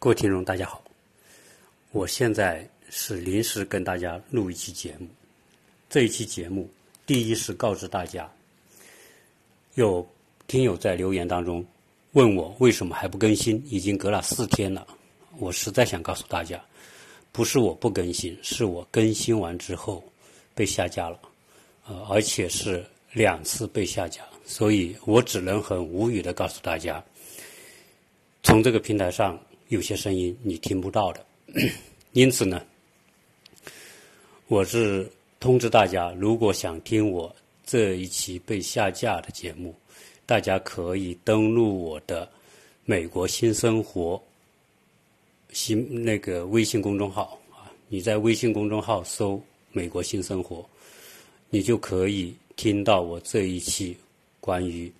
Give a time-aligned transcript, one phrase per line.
[0.00, 0.80] 各位听众，大家好，
[1.90, 5.08] 我现在是临时跟大家录一期节目。
[5.90, 6.70] 这一期节目，
[7.04, 8.30] 第一是告知大家，
[9.74, 10.08] 有
[10.46, 11.66] 听友在留言当中
[12.12, 14.86] 问我为什么还不更新，已经隔了四天了。
[15.36, 16.64] 我实在想告诉大家，
[17.32, 20.04] 不是我不更新，是我更新完之后
[20.54, 21.18] 被下架了，
[21.88, 27.04] 呃，而且是两次被下架，所以我只能很无语的告诉大家，
[28.44, 29.36] 从这个平台上。
[29.68, 31.26] 有些声音你听不到的，
[32.12, 32.64] 因此呢，
[34.46, 35.10] 我是
[35.40, 37.34] 通知大家，如果想听我
[37.66, 39.74] 这一期被下架的节目，
[40.24, 42.26] 大家可以登录我的
[42.86, 44.20] “美国新生活”
[45.52, 49.38] 新那个微信公众号啊，你在微信公众号搜
[49.72, 50.66] “美国新生活”，
[51.50, 53.94] 你就可以听到我这一期
[54.40, 54.90] 关于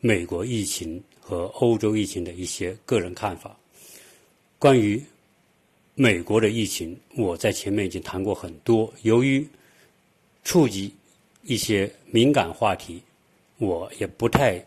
[0.00, 1.02] 美国疫情。
[1.28, 3.54] 和欧洲疫情的一些个人看法。
[4.58, 4.98] 关于
[5.94, 8.90] 美国的疫情，我在前面已经谈过很多。
[9.02, 9.46] 由于
[10.42, 10.90] 触及
[11.42, 13.02] 一些敏感话题，
[13.58, 14.64] 我也不太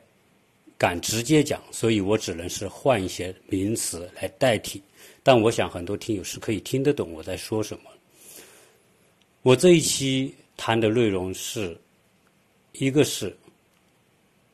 [0.77, 4.79] 敢直接讲，所以我只能是换一些名词来代替。
[5.23, 7.85] 但我想很多听友是可以听得懂我在说什么。
[9.41, 11.75] 我这一期谈的内容是
[12.73, 13.35] 一个是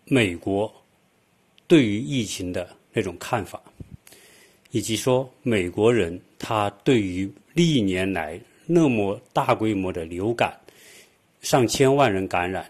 [0.06, 0.74] 美国。
[1.68, 3.62] 对于疫情的那种看法，
[4.72, 10.58] 以及说美国人他对于历年来那么大规模的流感，
[11.42, 12.70] 上千万人感染，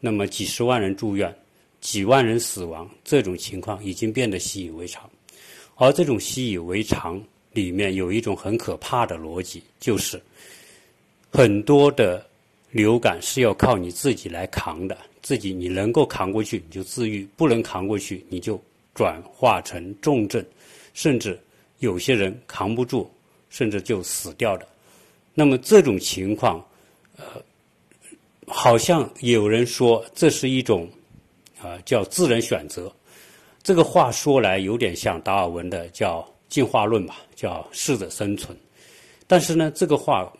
[0.00, 1.34] 那么几十万人住院，
[1.80, 5.08] 几万人死亡，这种情况已经变得习以为常。
[5.76, 10.20] 而这种习以为常里面有一种很可怕的逻辑，就是
[11.30, 12.26] 很多的
[12.70, 14.96] 流感是要靠你自己来扛的。
[15.26, 18.62] 自己你能够扛过去，你就自愈；不能扛过去，你就
[18.94, 20.44] 转化成重症，
[20.94, 21.36] 甚至
[21.80, 23.10] 有些人扛不住，
[23.50, 24.64] 甚至就死掉的。
[25.34, 26.64] 那么这种情况，
[27.16, 27.24] 呃，
[28.46, 30.88] 好像有人说这是一种
[31.60, 32.94] 啊叫自然选择。
[33.64, 38.56] 这个话说来有点像达尔文的叫进化论吧，叫适者生存。
[39.26, 40.32] 但是呢，这个话。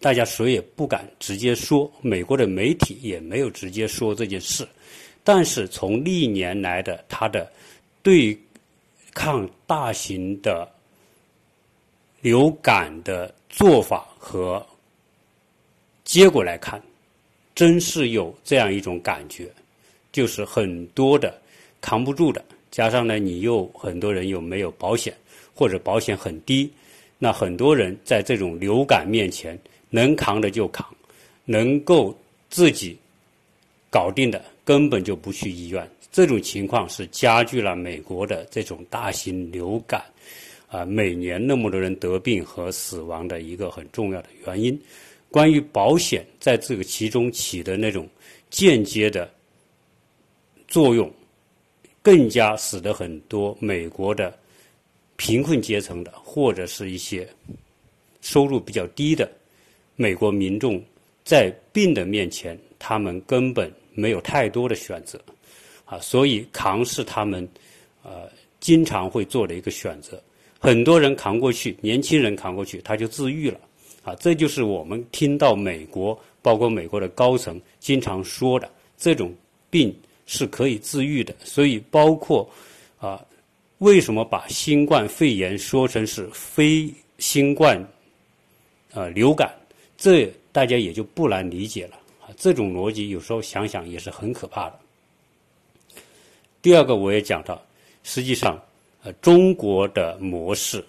[0.00, 4.66] 大家谁也不敢直接说，美国的媒体也没有直接说这件事。
[5.22, 7.46] 但是从历年来的他的
[8.02, 8.36] 对
[9.12, 10.66] 抗大型的
[12.22, 14.66] 流感的做法和
[16.02, 16.82] 结果来看，
[17.54, 19.52] 真是有这样一种感觉，
[20.10, 21.38] 就是很多的
[21.82, 25.14] 扛不住的，加上呢，你又很多人又没有保险
[25.54, 26.72] 或者保险很低，
[27.18, 29.58] 那很多人在这种流感面前。
[29.90, 30.86] 能扛的就扛，
[31.44, 32.16] 能够
[32.48, 32.96] 自己
[33.90, 35.88] 搞定的，根本就不去医院。
[36.12, 40.04] 这种情况是加剧了美国的这种大型流感
[40.68, 44.80] 啊，每年那么多人得病和死亡的一个很重要的原因。
[45.30, 48.08] 关于保险在这个其中起的那种
[48.48, 49.30] 间接的
[50.66, 51.08] 作用，
[52.02, 54.36] 更加使得很多美国的
[55.14, 57.28] 贫困阶层的或者是一些
[58.20, 59.30] 收入比较低的。
[60.00, 60.82] 美国民众
[61.24, 65.20] 在病的面前，他们根本没有太多的选择，
[65.84, 67.46] 啊，所以扛是他们
[68.02, 68.26] 呃
[68.60, 70.18] 经常会做的一个选择。
[70.58, 73.60] 很多人扛过去，年轻人扛过去，他就自愈了，
[74.02, 79.30] 啊，这就是我们听到美国包括美国的高层经常说的，这种
[79.68, 79.94] 病
[80.24, 81.34] 是可以自愈的。
[81.44, 82.48] 所以，包括
[82.98, 83.22] 啊，
[83.80, 87.86] 为什么把新冠肺炎说成是非新冠
[88.94, 89.54] 呃流感？
[90.00, 92.32] 这大家也就不难理解了啊！
[92.34, 94.80] 这种逻辑有时候想想也是很可怕的。
[96.62, 97.60] 第二个，我也讲到，
[98.02, 98.58] 实际上，
[99.02, 100.82] 呃，中国的模式，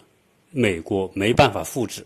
[0.50, 2.06] 美国没办法复制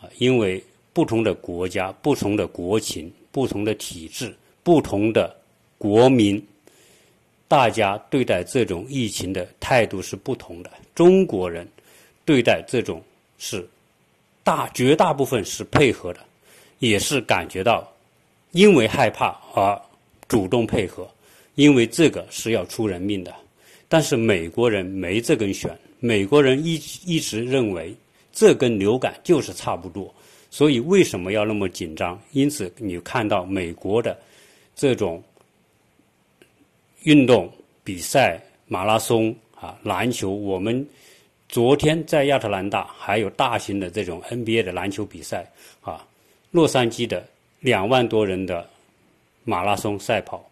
[0.00, 0.60] 啊，因为
[0.92, 4.34] 不同的国家、不同的国情、不同的体制、
[4.64, 5.36] 不同的
[5.78, 6.44] 国民，
[7.46, 10.70] 大家对待这种疫情的态度是不同的。
[10.96, 11.64] 中国人
[12.24, 13.00] 对待这种
[13.38, 13.64] 是。
[14.44, 16.20] 大绝大部分是配合的，
[16.78, 17.90] 也是感觉到
[18.52, 19.80] 因为害怕而
[20.28, 21.08] 主动配合，
[21.54, 23.34] 因为这个是要出人命的。
[23.88, 26.74] 但是美国人没这根弦，美国人一
[27.06, 27.94] 一直认为
[28.32, 30.14] 这跟流感就是差不多，
[30.50, 32.20] 所以为什么要那么紧张？
[32.32, 34.16] 因此你看到美国的
[34.76, 35.22] 这种
[37.04, 37.50] 运动
[37.82, 38.38] 比赛、
[38.68, 40.86] 马拉松啊、篮球，我们。
[41.48, 45.48] 昨天在亚特兰大还有大型的这种 NBA 的篮球比赛
[45.82, 46.04] 啊，
[46.50, 47.24] 洛杉矶的
[47.60, 48.68] 两万多人的
[49.44, 50.44] 马拉松赛跑，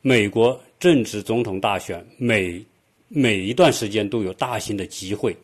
[0.00, 2.64] 美国正值总统大选，每
[3.08, 5.36] 每一段时间都有大型的集会，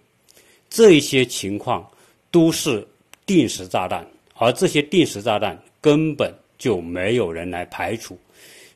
[0.69, 1.89] 这些情况
[2.31, 2.85] 都是
[3.25, 4.05] 定时炸弹，
[4.35, 8.19] 而这些定时炸弹根本就没有人来排除。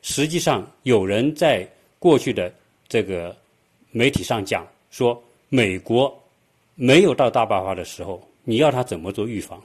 [0.01, 1.67] 实际上，有人在
[1.99, 2.53] 过去的
[2.87, 3.35] 这个
[3.91, 6.13] 媒体上讲说，美国
[6.75, 9.61] 没有到大爆发的时候，你要他怎么做预防？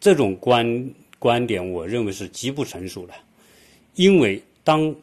[0.00, 3.14] 这种观观点，我认为是极不成熟的，
[3.94, 4.94] 因为当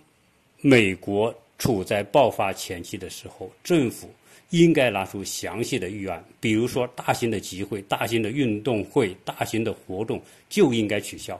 [0.62, 4.10] 美国处在爆发前期的时候，政府
[4.50, 11.36] 应该拿出详细的预案，比如说大型的集会、大型的运动会、大型的活动就应该取消，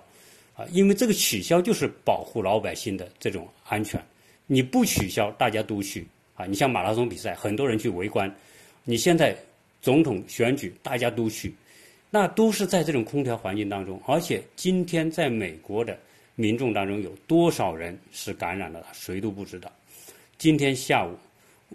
[0.56, 4.00] 啊，因为这个取消就是保护老百姓的这种安全。
[4.48, 6.06] 你不取消，大家都去
[6.36, 6.46] 啊！
[6.46, 8.32] 你像马拉松比赛，很多人去围观。
[8.88, 9.36] 你现在
[9.82, 11.54] 总统选举，大家都去，
[12.12, 14.00] 那都是在这种空调环境当中。
[14.06, 15.98] 而且今天在美国的
[16.36, 19.72] 民众当中，有多少人是感染了，谁都不知道。
[20.38, 21.18] 今天下午，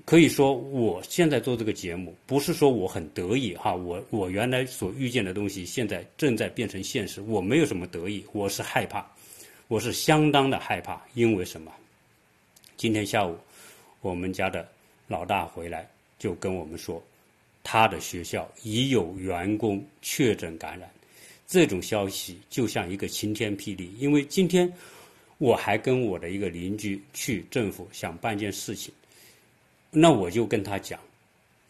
[0.04, 7.20] 可以说我现在做这个节目，不是说我很得意哈，我我原来所预见的东西，现在正在变成现实。
[7.22, 9.04] 我没有什么得意，我是害怕，
[9.66, 11.72] 我是相当的害怕，因为什么？
[12.76, 13.36] 今天下午，
[14.00, 14.66] 我们家的
[15.08, 15.88] 老大回来
[16.20, 17.02] 就跟我们说，
[17.64, 20.88] 他的学校已有员工确诊感染，
[21.49, 24.72] 这种消息就像一个晴天霹雳，因为今天。
[25.40, 28.93] 我还跟我的一个邻居去政府想办件事情，
[29.90, 31.00] 那我就跟他讲，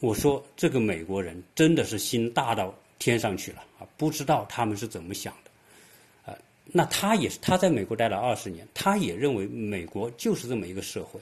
[0.01, 3.87] 我说这个美国人真的是心大到天上去了啊！
[3.97, 11.21] 不知道他们是怎么想的，啊，那他也是他在美国待了二十年，他也认为美国就是这么一个社会，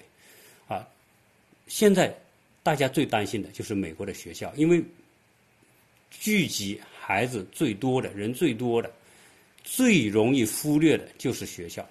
[0.69, 0.89] 啊，
[1.67, 2.17] 现在
[2.69, 4.85] 大家最担心的就是美国的学校，因为
[6.11, 8.93] 聚集孩子最多的人最多的，
[9.65, 11.89] 最容易忽略的就是学校。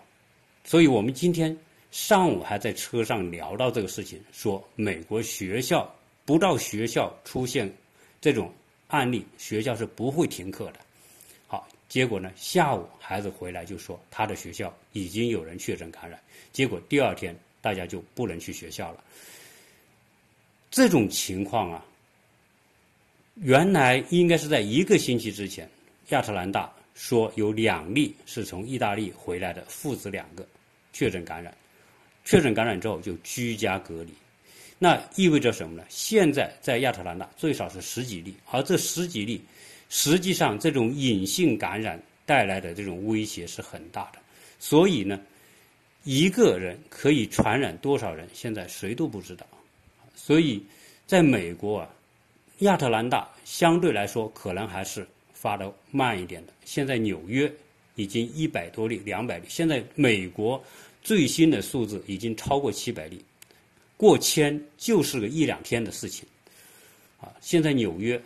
[0.63, 1.57] 所以我们今天
[1.89, 5.91] 上午还在车上聊到这个事情，说美国学校
[6.25, 7.73] 不到学校出现
[8.21, 8.53] 这种
[8.89, 10.79] 案例，学校是不会停课的。
[11.47, 16.21] 好，结果呢，下午孩子回来就说他的学校已经有人确诊感染，
[16.53, 19.03] 结果第二天大家就不能去学校了。
[20.77, 21.83] 这种情况啊，
[23.33, 25.67] 原来应该是在一个星期之前，
[26.09, 30.45] 亚特兰大说有两例是从意大利回来的父子两个。
[30.93, 31.51] 确诊感染，
[32.25, 34.11] 确诊感染之后就居家隔离，
[34.77, 35.83] 那意味着什么呢？
[35.89, 39.41] 现在在亚特兰大最少是十几例，而这十几例，
[39.89, 44.19] 实际上这种隐性感染带来的这种威胁是很大的。
[44.59, 45.19] 所以呢，
[46.03, 49.43] 一个人可以传染多少人，现在谁都不知道。
[50.17, 50.61] 所以，
[51.05, 51.89] 在美国啊，
[52.59, 56.51] 亚特兰大相对来说可能还是发的慢一点的。
[56.65, 57.49] 现在纽约
[57.95, 60.61] 已经一百多例、两百例，现在美国。
[61.03, 63.23] 最新的数字已经超过七百例，
[63.95, 66.27] 过千就是个一两天的事情，
[67.17, 68.21] 啊，现在纽约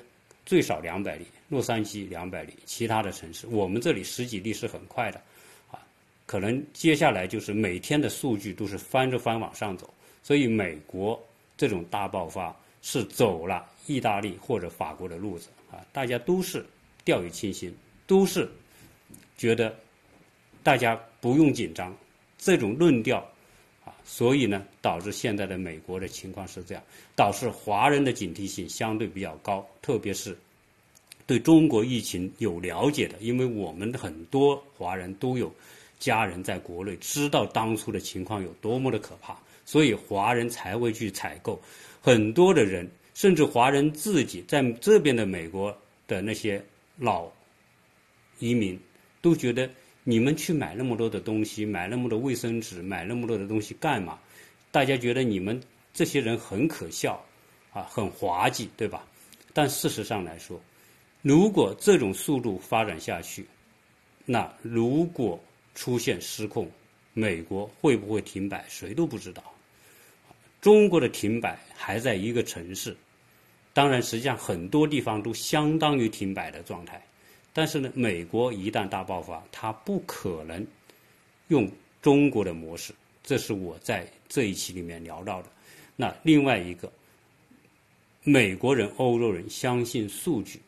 [0.48, 5.22] 最少两百例，洛杉矶两百例，其他的城市我们这里十几例是很快的，
[5.70, 5.78] 啊，
[6.26, 9.88] 可能接下来就是每天的数据都是翻着翻往上走，
[10.24, 11.22] 所以美国
[11.62, 16.66] 这种大爆发是走了意大利或者法国的路子，啊，大家都是
[17.06, 17.72] 掉以轻心，
[18.08, 18.50] 都是
[19.38, 19.72] 觉得
[20.63, 21.96] 大家不用紧张。
[22.36, 23.19] 这种论调，
[23.86, 26.84] 啊，所以呢，导致现在的美国的情况是这样，
[27.16, 30.36] 导致华人的警惕性相对比较高，特别是
[31.27, 35.53] 对中国疫情有了解的，因为我们很多华人都有
[36.00, 39.38] 家人在国内，知道当初的情况有多么的可怕，
[39.72, 41.58] 所以华人才会去采购。
[42.01, 45.74] 很多的人，甚至华人自己在这边的美国
[46.08, 46.62] 的那些
[46.98, 47.32] 老
[48.40, 48.78] 移民，
[49.22, 49.70] 都觉得。
[50.04, 54.18] 你们去买那么多的东西，买那么多卫生纸，买那么多的东西干嘛？
[54.72, 55.62] 大家觉得你们
[55.94, 57.24] 这些人很可笑，
[57.72, 59.08] 啊，很滑稽，对吧？
[59.54, 60.60] 但事实上来说，
[61.22, 63.46] 如果这种速度发展下去，
[64.25, 65.40] 那如果
[65.75, 66.68] 出现失控，
[67.13, 69.54] 美国会不会停摆，谁都不知道。
[70.62, 72.96] 中国的停摆还在一个城市，
[73.74, 77.03] 当然，实际上很多地方都相当于停摆的状态。
[77.51, 80.65] 但是呢，美国一旦大爆发，它不可能
[81.48, 81.70] 用
[82.01, 85.50] 中国的模式，这是我在这一期里面聊到的。
[85.96, 86.91] 那另外一个，
[88.24, 90.62] 美国人、欧洲人相信数据，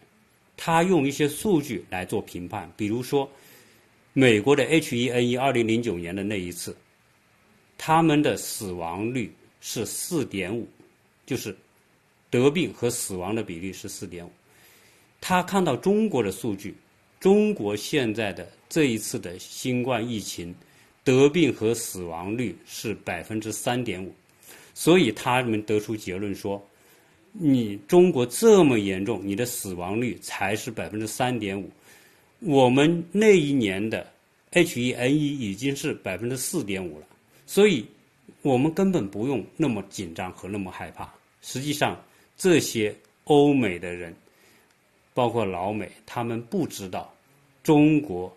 [0.57, 2.69] 他用一些数据来做评判。
[2.75, 3.29] 比如说，
[4.11, 6.75] 美国的 H1N1 二零零九年的那一次，
[7.77, 9.31] 他们的死亡率
[9.65, 10.67] 是四点五，
[11.25, 11.55] 就是
[12.29, 14.29] 得病和死亡的比例是四点五。
[15.21, 16.75] 他看到中国的数据，
[17.17, 20.53] 中国现在的这一次的新冠疫情，
[21.05, 24.13] 得病和死亡率是百分之三点五，
[24.73, 26.61] 所以他们得出结论说，
[27.31, 31.71] 你中国这么严重，你的死亡率才是百分之三点五，
[32.41, 34.05] 我们那一年的
[34.51, 37.07] H1N1 已经是百分之四点五了，
[37.47, 37.85] 所以
[38.41, 41.11] 我们根本不用那么紧张和那么害怕。
[41.41, 42.01] 实际上，
[42.37, 44.15] 这些欧美的人，
[45.13, 47.13] 包括老美，他们不知道
[47.63, 48.35] 中国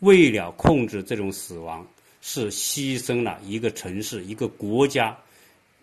[0.00, 1.86] 为了控制这种死亡，
[2.20, 5.16] 是牺牲了一个城市、一个国家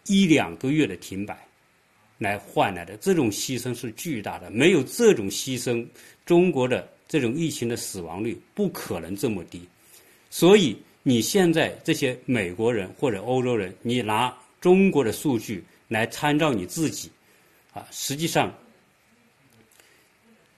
[0.06, 1.38] 一两个月的停摆
[2.18, 2.96] 来换来的。
[2.98, 5.86] 这种牺牲是巨大的，没有这种牺牲，
[6.26, 9.62] 中国的这种疫情的死亡率不可能这么低。
[10.30, 10.76] 所以，
[11.08, 15.64] 你现在这些美国人或者欧洲人，你拿中国的数据。
[15.88, 17.12] 来参照你自己，
[17.72, 18.52] 啊，实际上，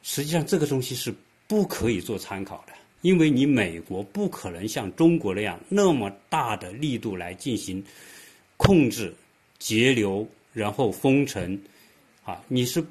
[0.02, 1.14] 实际上这个东西是
[1.48, 7.84] 不可以做参考的，因为你美国不可能像中国那样那么大的力度来进行
[8.56, 9.14] 控制、
[9.60, 11.62] 节流，然后封城，
[12.24, 12.82] 啊，你是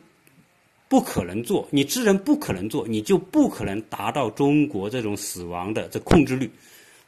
[0.88, 6.50] 不可能做，你自然不可能做，你就不可能达到中国这种死亡的这控制率，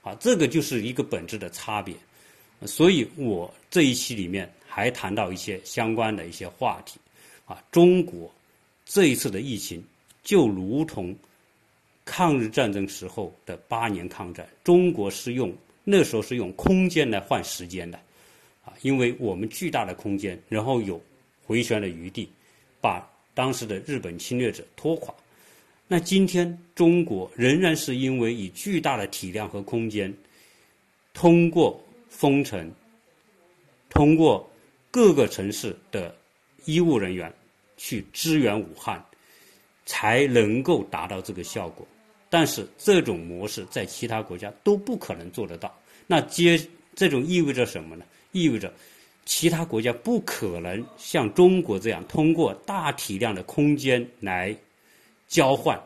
[0.02, 1.94] 啊，这个就是一个本质的差别，
[2.66, 4.50] 所以我这一期里面。
[4.70, 7.00] 还谈到一些相关的一些话题，
[7.46, 8.32] 啊，中国
[8.84, 9.82] 这一次的疫情
[10.22, 11.16] 就如同
[12.04, 15.52] 抗日战争时候的八年抗战，中国是用
[15.82, 17.98] 那时候是用空间来换时间的，
[18.64, 21.00] 啊，因为我们巨大的空间，然后有
[21.44, 22.30] 回旋的余地，
[22.80, 25.12] 把当时的日本侵略者拖垮。
[25.88, 30.14] 那今天中国仍然是因为以巨大的体量和空间，
[31.12, 32.70] 通过封城，
[33.90, 34.48] 通过。
[34.90, 36.16] 各个城市的
[36.64, 37.30] 医务人员
[37.76, 39.04] 去支援武汉，
[39.84, 41.86] 才能够达到这个效果。
[42.30, 45.78] 但是这种模式在其他国家都不可能做得到。
[46.06, 46.58] 那接
[46.96, 48.04] 这种意味着什么呢？
[48.32, 48.72] 意味着
[49.26, 54.56] 其他国家不可能像中国这样通过大体量的空间来
[55.28, 55.80] 交换，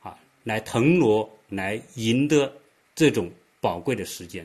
[0.00, 2.52] 啊，来腾挪，来赢得
[2.94, 4.44] 这种宝贵的时间。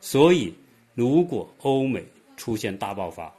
[0.00, 0.52] 所以，
[0.94, 2.04] 如果欧美
[2.36, 3.32] 出现大爆发，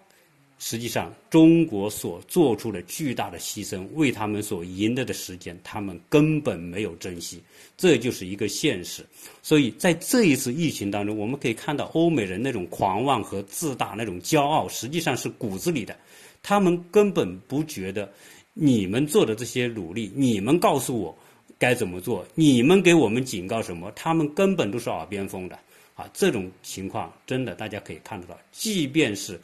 [0.59, 7.39] 实际上，中国所做出的巨大的牺牲，为他们所赢得的时间，他们根本没有珍惜，
[7.77, 9.05] 这就是一个现实。
[9.43, 15.95] 所以在这一次疫情当中，我们可以看到欧美人那种狂妄和自大、那种骄傲，实际上是骨子里的。
[16.41, 18.11] 他们根本不觉得
[18.59, 21.15] 你们做的这些努力，你们告诉我
[21.59, 25.57] 该怎么做，你们给我们警告什么，他们根本都是耳边风的。
[25.95, 29.39] 啊，这种情况真的大家可以看得到，即便是。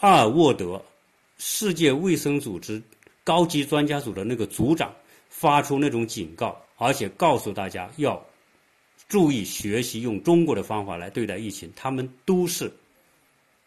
[0.00, 0.82] 阿尔沃德，
[1.38, 2.82] 世界卫生组织
[3.22, 4.92] 高级专家组的那个组长
[5.28, 8.20] 发出那种警告，而且告诉大家要
[9.08, 11.72] 注意学习用中国的方法来对待疫情。
[11.76, 12.70] 他们都是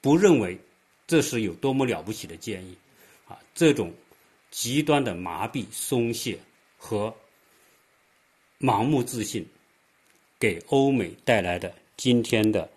[0.02, 0.60] 不认为
[1.08, 2.76] 这是有多么了不起的建议，
[3.56, 3.92] 这种
[4.52, 6.38] 极端的麻痹、松懈
[6.78, 7.12] 和
[8.60, 9.48] 盲目自信，
[10.38, 12.70] 给欧美带来的今天的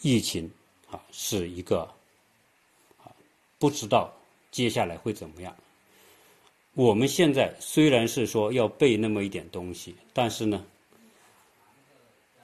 [0.00, 0.50] 疫情
[0.90, 1.88] 啊，是一个。
[3.58, 4.12] 不知道
[4.50, 5.56] 接下来会怎么样。
[6.74, 10.62] 我们现在虽然是说要背那么一点东西，但是呢，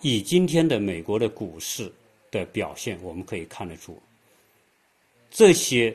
[0.00, 1.92] 以今天的美国的股市
[2.30, 4.00] 的表现，我们可以看得出，
[5.30, 5.94] 这些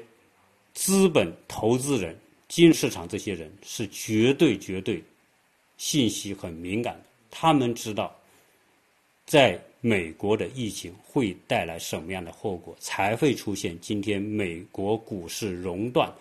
[0.77, 2.15] 资本投资人、
[2.47, 5.03] 金融市场这些人是绝对绝对
[5.75, 8.15] 信息很敏感的，他们知道
[9.25, 9.59] 在。
[9.79, 12.75] 美国的疫情会带来什么样的后果？
[12.79, 16.11] 才会出现今天美国股市熔断？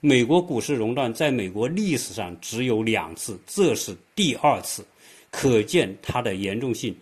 [0.00, 4.84] 美国股市熔断在美国历史上只有两次，这是第二次，
[5.30, 6.96] 可见它的严重性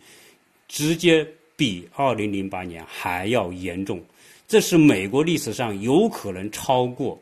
[0.67, 1.26] 直接
[1.57, 4.02] 比二零零八年还要严重。
[4.50, 7.16] 这是美国历史上有可能超过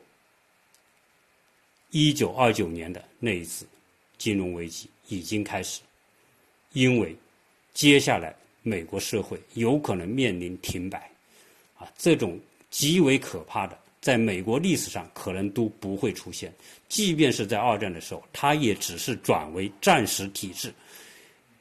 [1.90, 3.66] 一九二九年的那一次
[4.16, 5.82] 金融危机已经开始，
[6.72, 7.14] 因为
[7.74, 8.34] 接下来。
[8.62, 11.10] 美国社会有可能面临停摆，
[11.78, 16.52] 啊，这种极为可怕的，在美国历史上可能都不会出现。
[16.86, 20.74] 即便是在二战的时候，它也只是转为战时体制，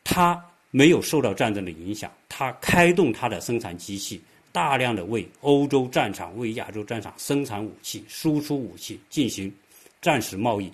[0.03, 4.19] 它没有受到战争的影响，它开动它的生产机器，
[4.57, 9.53] 大量的为欧洲战场、为亚洲战场生产武器、输出武器，进行
[10.01, 10.67] 战时贸易。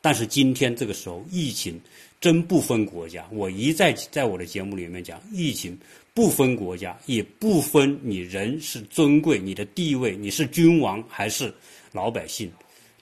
[0.00, 1.80] 但是今天这个时候，疫情。
[2.18, 5.78] 真不分国家，我一再在我的节目里面讲，疫情
[6.14, 11.52] 不分国家，也不分你人是尊贵，你的地位，你是君王还是
[11.92, 12.50] 老百姓，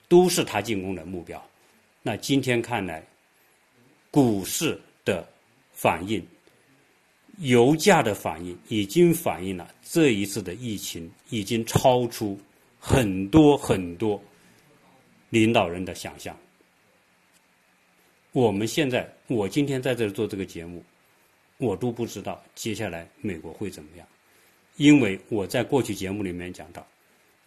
[0.09, 1.41] 都是他进攻的目标。
[2.01, 3.01] 那今天看来，
[4.11, 5.25] 股市的
[5.71, 6.21] 反应、
[7.39, 12.39] 油价的反应，已经反映了这一次的疫情已经超出
[12.79, 14.21] 很多很多
[15.29, 16.35] 领导人的想象。
[18.31, 20.83] 我们现在，我今天在这做这个节目，
[21.57, 24.07] 我都不知道接下来美国会怎么样，
[24.77, 26.85] 因为我在过去节目里面讲到，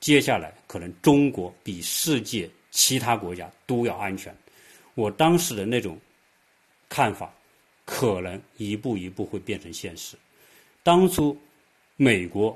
[0.00, 4.34] 接下来可能中国比世界其他国家都要安全。
[4.94, 5.98] 我当时的那种
[6.88, 7.32] 看法，
[7.90, 10.14] 可能一步一步会变成现实。
[10.82, 11.34] 当初
[11.96, 12.54] 美国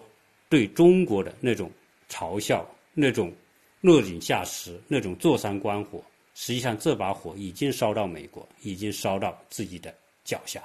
[0.51, 1.71] 对中国的那种
[2.11, 3.33] 嘲笑、那种
[3.81, 10.63] 落井下石、那种坐山观火，实际上这把火已经烧到美国，已经烧到自己的脚下。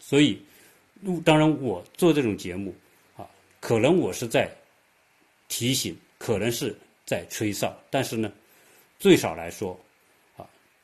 [0.00, 0.42] 所以，
[1.24, 2.74] 当然我做这种节目
[3.16, 3.24] 啊，
[3.60, 4.50] 可能我是在
[5.48, 8.32] 提醒，可能是在吹哨，但是呢，
[8.98, 9.78] 最少来说。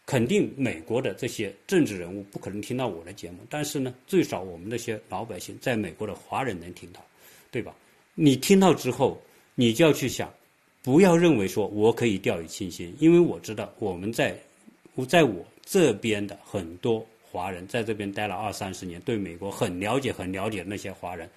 [0.06, 7.04] 肯定美国的这些政治人物不可能听到我的节目，但是呢，最少我们那些老百姓在美国的华人能听到，
[7.50, 7.74] 对吧？
[8.14, 9.20] 你听到之后，
[9.56, 10.32] 你就要去想，
[10.80, 14.38] 不要认为说我可以掉以轻心，因为我知道我们在
[14.94, 21.28] 我在我这边的很多华人在这边待了二三十年，对美国很了解、很了解那些华人，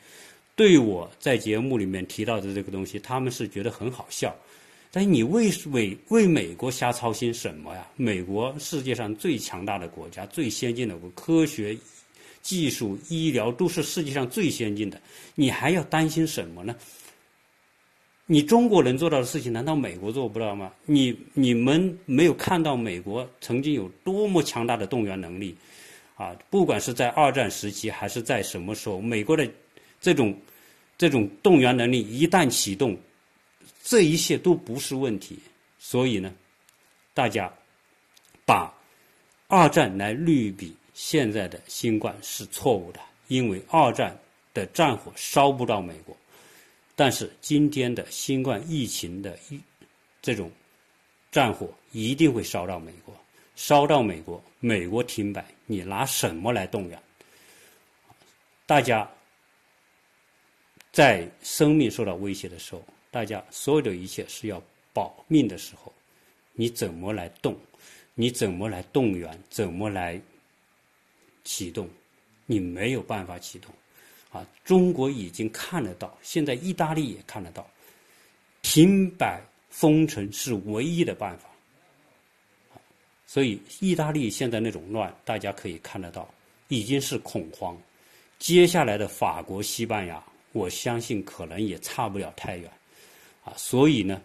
[0.56, 4.36] 对我在节目里面提到的这个东西，他们是觉得很好笑。
[4.92, 7.88] 但你为为为美国瞎操心什么呀？
[7.96, 11.78] 美国世界上最强大的国家，最先进的科学、
[12.42, 15.00] 技术、医疗都是世界上最先进的，
[15.36, 16.76] 你还要担心什么呢？
[18.26, 20.72] 你中国能做到的事情，难道美国做不到吗？
[20.86, 25.56] 你你们没有看到美国曾经有多么强大的动员能力
[26.16, 26.36] 啊？
[26.50, 29.48] 不管是在二战时期，还是在什么时候，美国的
[30.02, 30.36] 这种
[30.98, 32.98] 这种动员能力一旦启动。
[33.84, 35.40] 这一切都不是问题，
[35.80, 36.34] 所以呢，
[37.14, 37.52] 大家
[38.46, 38.74] 把
[39.48, 44.18] 二战来类比现在的新冠是错误的，因为二战
[44.54, 46.16] 的战火烧不到美国，
[46.96, 49.38] 但是今天的新冠疫情的
[50.22, 50.52] 这种
[51.32, 53.16] 战火一定会烧到美国，
[53.56, 57.02] 烧到美国，美国停摆，你拿什么来动员？
[58.66, 59.10] 大家
[60.92, 62.86] 在生命受到威胁的时候。
[63.12, 64.62] 大家所有的一切是要
[64.94, 65.92] 保命的时候，
[66.54, 67.56] 你怎么来动？
[68.14, 69.38] 你怎么来动员？
[69.50, 70.20] 怎么来
[71.44, 71.90] 启动？
[72.46, 73.74] 你没有办法启动。
[74.32, 77.68] 啊，中国已经看得到，现在意大利也看得到，
[78.62, 81.50] 停摆封城是唯一的办法。
[83.26, 86.32] 所以，意大利现在那种乱，大家可以看得到，
[86.68, 87.76] 已经是恐慌。
[88.38, 92.70] 接下来的法国、西班牙，我相信可能也差不了太远。
[93.58, 94.22] 所以呢，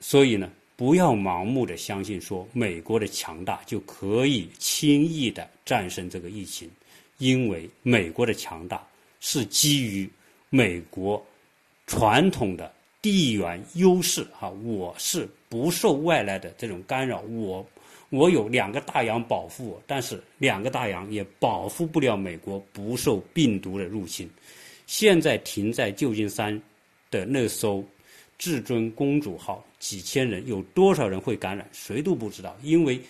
[0.00, 6.70] 所以呢，不要盲目的相信说美国的强大就可以轻易的战胜这个疫情，
[7.18, 8.86] 因为美国的强大
[9.20, 10.08] 是基于
[10.50, 11.24] 美国
[11.86, 17.66] 传统的地缘优势啊，我是不受外来的这种干扰，我
[18.10, 24.30] 我有两个大洋保护我，但是两个大洋也保护不了美国不受病毒的入侵。
[24.86, 26.60] 现在停在旧金山。
[27.10, 27.84] 的那艘
[28.36, 31.68] 至尊公主号几千人，有多少人会感染？
[31.72, 33.00] 谁都不知道，因为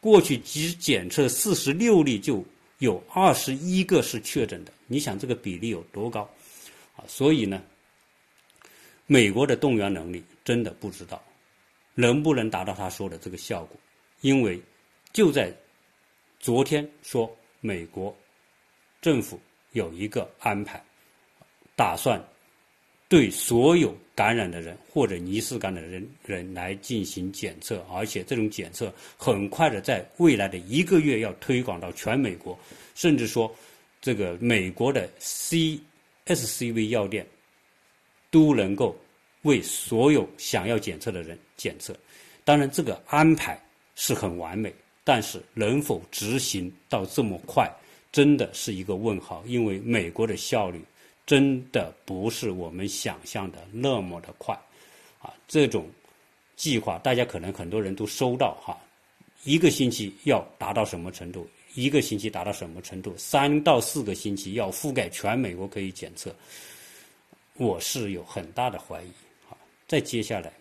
[0.00, 2.44] 过去只检测四十六例，就
[2.78, 4.72] 有二十一个是确诊的。
[4.86, 6.28] 你想这个比例有多高？
[6.96, 7.62] 啊，所以呢，
[9.06, 11.22] 美国的动员能力真的不知道
[11.94, 13.76] 能不能达到他说的这个效果，
[14.20, 14.60] 因为
[15.12, 15.50] 就在
[16.38, 18.14] 昨天说美国
[19.00, 19.40] 政府
[19.72, 20.82] 有一个安排，
[21.74, 22.22] 打算。
[23.14, 32.58] 对所有感染的人或者疑似感染的人人来进行检测，而且这种检测很快的在未来的一个月要推广到全美国，
[32.96, 33.48] 甚至说
[34.00, 35.78] 这个美国的 C
[36.24, 37.24] S C V 药店
[38.32, 38.96] 都能够
[39.42, 41.96] 为所有想要检测的人检测。
[42.44, 43.56] 当然，这个安排
[43.94, 44.74] 是很完美，
[45.04, 47.72] 但是能否执行到这么快，
[48.10, 49.44] 真的是一个问号。
[49.46, 50.84] 因为美国的效率。
[51.26, 54.54] 真的不是我们想象的那么的快，
[55.20, 55.88] 啊，这种
[56.54, 58.78] 计划大家可能很多人都收到哈，
[59.44, 61.48] 一个星期要达到什么程度？
[61.74, 63.14] 一个星期达到什么程度？
[63.16, 66.32] 三到四个星期要覆盖全美国可以检测，
[67.54, 69.08] 我是有很大的怀疑。
[69.48, 69.56] 啊，
[69.88, 70.52] 再接下来，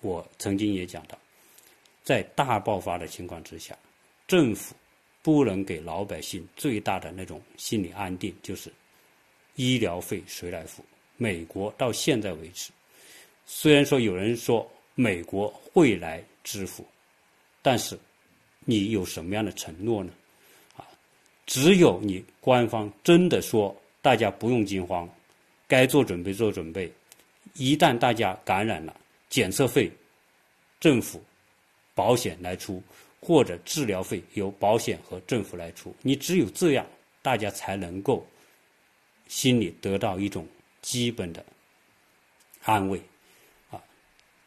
[0.00, 1.16] 我曾经也讲到，
[2.02, 3.78] 在大爆发的情况之下，
[4.26, 4.74] 政府
[5.22, 8.70] 不能给老百姓最大的那种心理安定，就是。
[9.56, 10.84] 医疗费谁来付？
[11.16, 12.70] 美国到现在为止，
[13.46, 16.84] 虽然说有人说美国会来支付，
[17.60, 17.98] 但是
[18.64, 20.12] 你有什么样的承诺呢？
[20.76, 20.84] 啊，
[21.46, 25.08] 只有你官方真的说大家不用惊慌，
[25.68, 26.90] 该做准备做准备，
[27.54, 28.96] 一旦大家感染了，
[29.28, 29.90] 检测费
[30.80, 31.22] 政府
[31.94, 32.82] 保险来出，
[33.20, 35.94] 或者治疗费由保险和政府来出。
[36.02, 36.84] 你只有这样，
[37.20, 38.26] 大家才能够
[39.28, 40.46] 心里得到一种
[40.80, 41.44] 基本的
[42.62, 43.00] 安慰
[43.70, 43.82] 啊。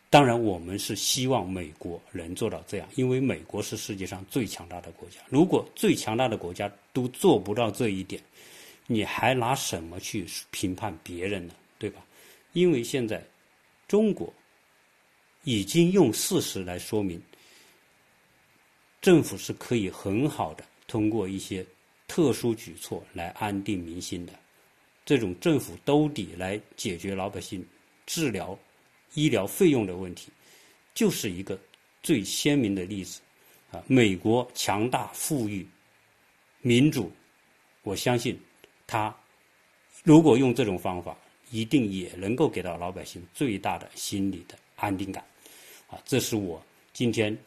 [0.09, 5.19] 当然，我们是希望美国能做到这样，因为美国是世界上最强大的国家。
[5.29, 8.21] 如果最强大的国家都做不到这一点，
[8.87, 11.53] 你还拿什么去评判别人呢？
[11.77, 12.05] 对吧？
[12.53, 13.21] 因为现在
[13.87, 14.33] 中国
[15.43, 17.21] 已经用事实来说明，
[19.01, 21.65] 政府是可以很好的通过一些
[22.07, 24.33] 特殊举措来安定民心的。
[25.05, 27.65] 这种政府兜底来解决老百姓
[28.05, 28.57] 治疗
[29.13, 30.29] 医疗费用的问题，
[30.93, 31.57] 就是一个
[32.03, 33.21] 最鲜明的例子。
[33.71, 35.65] 啊，美国强大、富裕、
[36.61, 37.11] 民主，
[37.83, 38.37] 我相信
[38.85, 39.15] 他
[40.03, 41.15] 如果用这种方法。
[41.51, 45.23] 一定也能够给到老百姓最大的心理的安定感，
[45.87, 47.37] 啊，这是我今天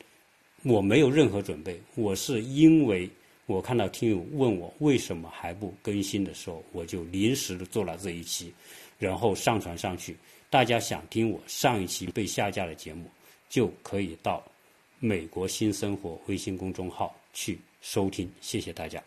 [0.62, 3.10] 我没有任何准备，我是因为
[3.48, 8.52] 我看到听友问我为什么还不更新的时候，我就临时的做了这一期，
[8.98, 10.14] 然后上传上去。
[10.50, 13.10] 大家想听我上一期被下架的节目，
[13.48, 14.44] 就可以到
[14.98, 18.30] 美国新生活微信公众号去收听。
[18.42, 19.02] 谢谢大家。